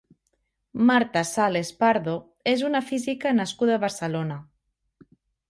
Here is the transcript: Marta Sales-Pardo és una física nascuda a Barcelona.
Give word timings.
Marta 0.91 1.21
Sales-Pardo 1.31 2.15
és 2.53 2.65
una 2.71 2.83
física 2.89 3.35
nascuda 3.43 3.77
a 3.77 3.83
Barcelona. 3.87 4.41